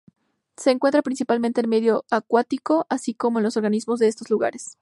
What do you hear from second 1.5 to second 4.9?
en medio acuático, así como en los organismos de estos lugares.